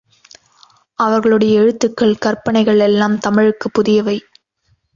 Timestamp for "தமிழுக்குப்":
3.19-3.73